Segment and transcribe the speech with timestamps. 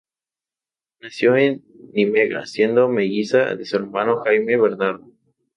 [0.99, 1.63] Nació en
[1.93, 5.11] Nimega, siendo melliza de su hermano Jaime Bernardo.